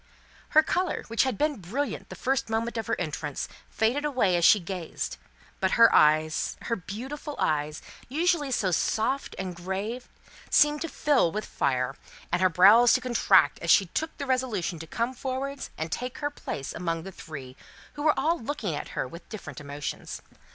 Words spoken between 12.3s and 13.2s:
and her brows to